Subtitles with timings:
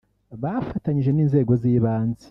[0.43, 2.19] Bafatanyije n’inzego z’ibanze